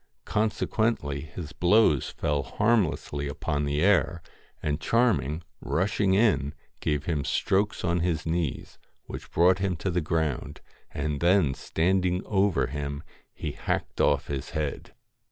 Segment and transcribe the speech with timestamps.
[0.25, 4.23] Consequently his blows fell harmlessly upon the air,
[4.63, 10.01] and Charming, rushing in, gave him strokes on his knees, which brought him to the
[10.01, 10.59] ground,
[10.89, 14.95] and then standing over him, he hacked off his head.